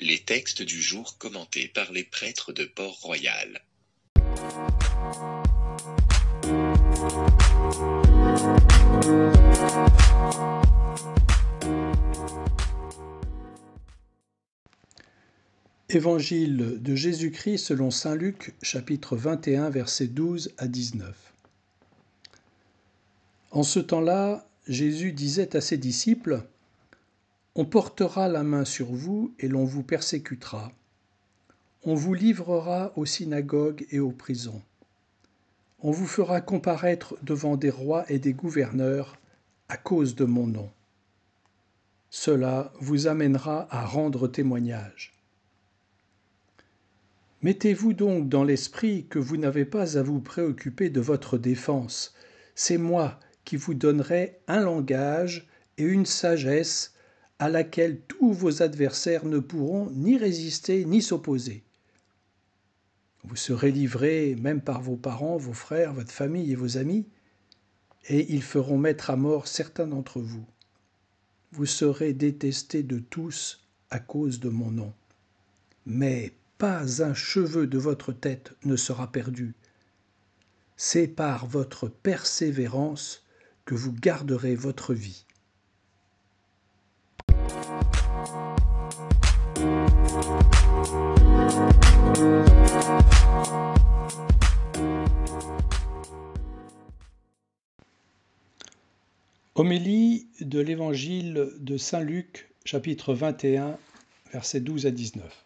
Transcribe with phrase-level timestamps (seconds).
[0.00, 3.64] Les textes du jour commentés par les prêtres de Port-Royal.
[15.88, 21.16] Évangile de Jésus-Christ selon Saint Luc chapitre 21 versets 12 à 19.
[23.50, 26.44] En ce temps-là, Jésus disait à ses disciples,
[27.60, 30.70] On portera la main sur vous et l'on vous persécutera.
[31.82, 34.62] On vous livrera aux synagogues et aux prisons.
[35.80, 39.18] On vous fera comparaître devant des rois et des gouverneurs
[39.68, 40.70] à cause de mon nom.
[42.10, 45.18] Cela vous amènera à rendre témoignage.
[47.42, 52.14] Mettez-vous donc dans l'esprit que vous n'avez pas à vous préoccuper de votre défense.
[52.54, 56.94] C'est moi qui vous donnerai un langage et une sagesse
[57.38, 61.62] à laquelle tous vos adversaires ne pourront ni résister ni s'opposer.
[63.24, 67.06] Vous serez livrés même par vos parents, vos frères, votre famille et vos amis,
[68.08, 70.46] et ils feront mettre à mort certains d'entre vous.
[71.52, 74.92] Vous serez détestés de tous à cause de mon nom.
[75.86, 79.54] Mais pas un cheveu de votre tête ne sera perdu.
[80.76, 83.24] C'est par votre persévérance
[83.64, 85.24] que vous garderez votre vie.
[99.54, 103.76] Homélie de l'Évangile de Saint Luc, chapitre 21,
[104.32, 105.44] versets 12 à 19.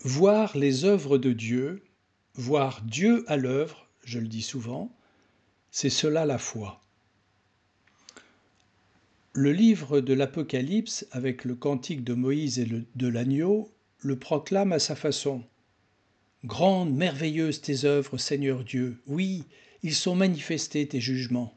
[0.00, 1.82] Voir les œuvres de Dieu,
[2.34, 4.90] voir Dieu à l'œuvre, je le dis souvent,
[5.70, 6.80] c'est cela la foi.
[9.32, 14.80] Le livre de l'Apocalypse, avec le cantique de Moïse et de l'agneau, le proclame à
[14.80, 15.44] sa façon.
[16.44, 19.44] Grandes, merveilleuses tes œuvres, Seigneur Dieu, oui,
[19.84, 21.56] ils sont manifestés tes jugements.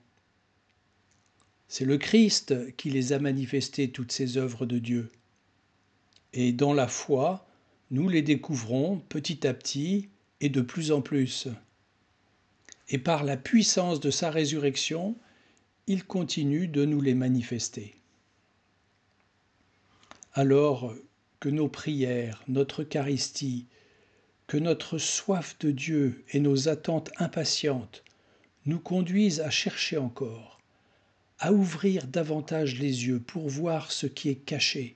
[1.68, 5.10] C'est le Christ qui les a manifestés, toutes ces œuvres de Dieu.
[6.34, 7.48] Et dans la foi,
[7.90, 10.10] nous les découvrons petit à petit
[10.42, 11.48] et de plus en plus.
[12.90, 15.16] Et par la puissance de sa résurrection,
[15.86, 17.94] il continue de nous les manifester.
[20.34, 20.94] Alors
[21.42, 23.68] que nos prières, notre Eucharistie,
[24.48, 28.04] que notre soif de Dieu et nos attentes impatientes
[28.66, 30.62] nous conduisent à chercher encore,
[31.40, 34.96] à ouvrir davantage les yeux pour voir ce qui est caché,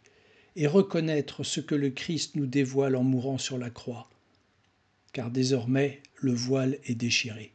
[0.55, 4.09] et reconnaître ce que le Christ nous dévoile en mourant sur la croix,
[5.11, 7.51] car désormais le voile est déchiré.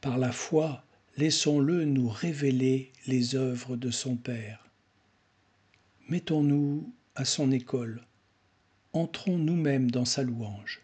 [0.00, 0.82] Par la foi,
[1.16, 4.66] laissons-le nous révéler les œuvres de son Père.
[6.08, 8.04] Mettons-nous à son école,
[8.92, 10.82] entrons nous-mêmes dans sa louange.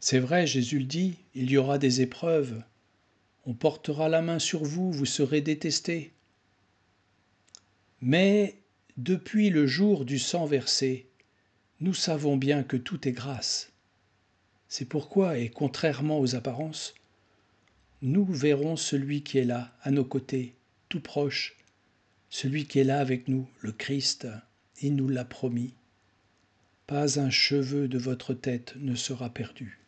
[0.00, 2.62] C'est vrai, Jésus le dit, il y aura des épreuves.
[3.44, 6.12] On portera la main sur vous, vous serez détestés.
[8.00, 8.56] Mais
[8.96, 11.06] depuis le jour du sang versé,
[11.80, 13.72] nous savons bien que tout est grâce.
[14.68, 16.94] C'est pourquoi, et contrairement aux apparences,
[18.02, 20.54] nous verrons celui qui est là, à nos côtés,
[20.88, 21.56] tout proche,
[22.30, 24.28] celui qui est là avec nous, le Christ,
[24.80, 25.74] il nous l'a promis.
[26.86, 29.78] Pas un cheveu de votre tête ne sera perdu.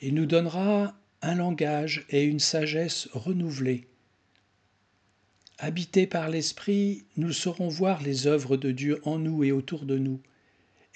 [0.00, 3.86] Il nous donnera un langage et une sagesse renouvelés
[5.58, 9.96] Habités par l'Esprit, nous saurons voir les œuvres de Dieu en nous et autour de
[9.96, 10.20] nous,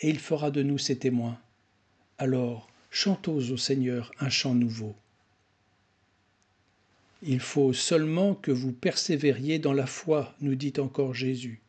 [0.00, 1.40] et il fera de nous ses témoins.
[2.18, 4.94] Alors, chantons au Seigneur un chant nouveau.
[7.22, 11.60] Il faut seulement que vous persévériez dans la foi, nous dit encore Jésus,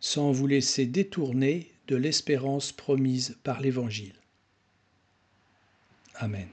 [0.00, 4.14] sans vous laisser détourner de l'espérance promise par l'Évangile.
[6.14, 6.48] Amen.